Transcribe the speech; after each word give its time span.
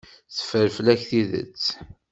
Teffer 0.35 0.67
fell-ak 0.75 1.01
tidet. 1.09 1.65